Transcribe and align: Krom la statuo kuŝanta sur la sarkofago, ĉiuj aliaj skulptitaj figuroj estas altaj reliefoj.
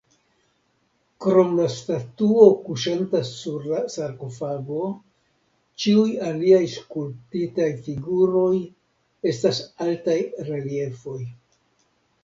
Krom 1.25 1.51
la 1.57 1.65
statuo 1.73 2.47
kuŝanta 2.69 3.21
sur 3.31 3.67
la 3.73 3.81
sarkofago, 3.97 4.79
ĉiuj 5.83 6.07
aliaj 6.31 6.63
skulptitaj 6.77 7.69
figuroj 7.85 8.51
estas 9.35 9.61
altaj 9.89 10.19
reliefoj. 10.51 11.21